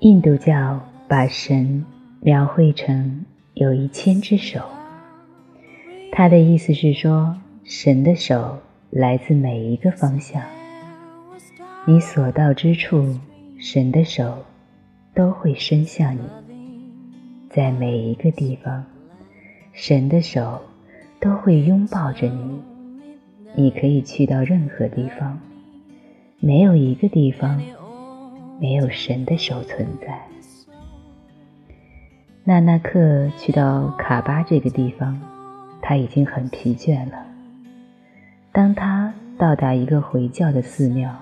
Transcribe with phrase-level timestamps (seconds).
[0.00, 1.84] 印度教把神
[2.20, 3.24] 描绘成
[3.54, 4.60] 有一千只手，
[6.12, 8.58] 他的意思是说，神的手
[8.90, 10.40] 来自每一个方向，
[11.84, 13.18] 你所到之处，
[13.58, 14.44] 神的手
[15.14, 16.20] 都会伸向你，
[17.50, 18.84] 在每一个地方，
[19.72, 20.60] 神的手
[21.18, 22.60] 都会拥抱着你，
[23.56, 25.40] 你可以去到任何地方，
[26.38, 27.60] 没有一个地方。
[28.60, 30.18] 没有神的手存在。
[32.44, 35.20] 纳纳克去到卡巴这个地方，
[35.82, 37.26] 他已经很疲倦了。
[38.52, 41.14] 当他到达一个回教的寺庙，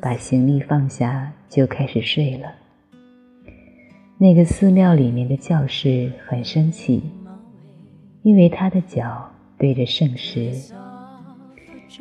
[0.00, 2.48] 把行李放下，就开始睡了。
[4.16, 7.02] 那个寺庙里面的教士很生气，
[8.22, 10.52] 因为他的脚对着圣石。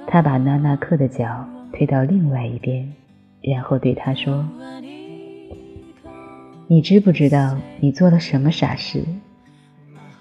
[0.07, 2.91] 他把纳纳克的脚推到另外一边。
[3.49, 4.45] 然后对他说
[6.67, 9.05] ：“你知不知道你做了什么傻事？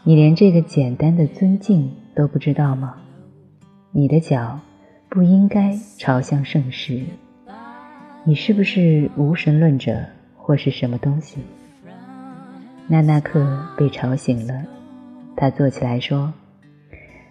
[0.05, 2.95] 你连这个简单的尊敬都不知道吗？
[3.91, 4.61] 你的脚
[5.09, 7.03] 不应该朝向圣石。
[8.23, 10.05] 你是不是无神论者
[10.37, 11.41] 或是什么东西？”
[12.87, 13.45] 纳纳克
[13.77, 14.63] 被吵醒了，
[15.37, 16.33] 他坐起来说：“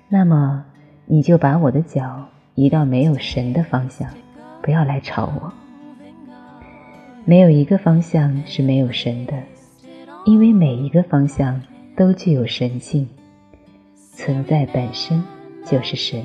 [0.10, 0.66] 那么
[1.06, 4.10] 你就把我的脚移到没有神的方向，
[4.62, 5.54] 不要来吵我。”
[7.28, 9.34] 没有一个方向是没有神的，
[10.26, 11.60] 因为每一个方向
[11.98, 13.10] 都具有神性，
[14.14, 15.24] 存在本身
[15.66, 16.24] 就是神。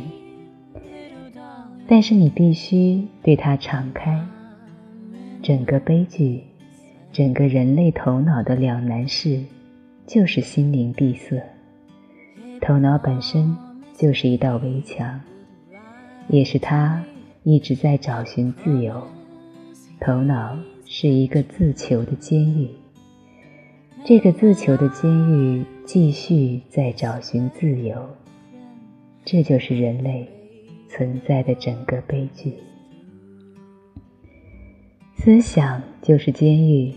[1.89, 4.23] 但是你必须对它敞开。
[5.43, 6.45] 整个悲剧，
[7.11, 9.43] 整个人类头脑的两难事，
[10.07, 11.43] 就是心灵闭塞。
[12.61, 13.57] 头脑本身
[13.97, 15.19] 就是一道围墙，
[16.29, 17.03] 也是它
[17.43, 19.03] 一直在找寻自由。
[19.99, 20.55] 头脑。
[20.93, 22.69] 是一个自囚的监狱，
[24.05, 27.97] 这个自囚的监狱继续在找寻自由，
[29.25, 30.29] 这就是人类
[30.89, 32.55] 存在的整个悲剧。
[35.15, 36.93] 思想就是监狱，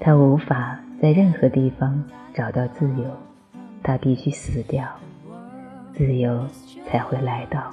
[0.00, 3.16] 它无法在任何地方找到自由，
[3.80, 4.84] 它必须死掉，
[5.92, 6.44] 自由
[6.84, 7.72] 才会来到。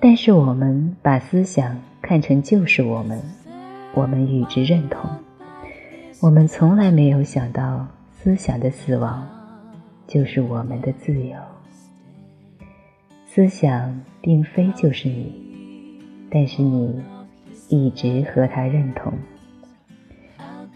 [0.00, 3.20] 但是我们把思想看成就是我们。
[3.94, 5.10] 我们与之认同，
[6.20, 9.28] 我们从来没有想到思想的死亡
[10.06, 11.36] 就是我们的自由。
[13.26, 17.02] 思想并非就是你，但是你
[17.68, 19.12] 一直和他认同。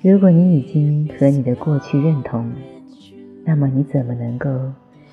[0.02, 2.52] 如果你已经和你的过去认同，
[3.46, 4.50] 那么你怎么能够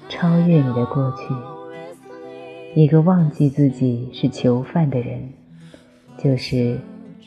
[0.10, 2.82] 超越你的过去？
[2.82, 5.30] 一个忘记自己是囚犯的人，
[6.18, 6.78] 就是。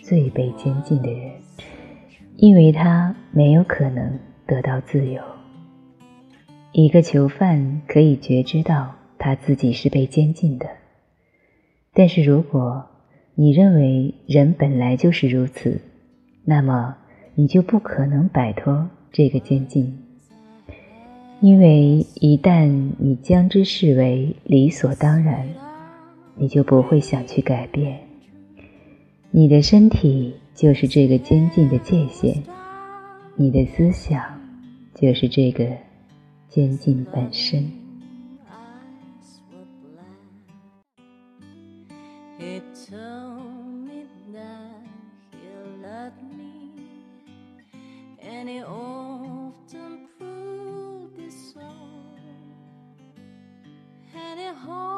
[0.07, 1.33] 最被监禁的人，
[2.37, 5.21] 因为他没有可能得到自由。
[6.71, 10.69] 一个囚犯可以觉知到他自己是被监禁的，
[11.93, 12.87] 但是如果
[13.35, 15.81] 你认为人本来就是如此，
[16.45, 16.97] 那么
[17.35, 19.99] 你就不可能摆脱这个监禁，
[21.41, 25.49] 因为一旦你将之视为理所当然，
[26.37, 28.06] 你就不会想去改变。
[29.31, 32.43] 你的身体就是这个监禁的界限，
[33.35, 34.41] 你的思想
[34.95, 35.77] 就是这个
[36.49, 37.87] 监禁本身。
[54.65, 54.96] home.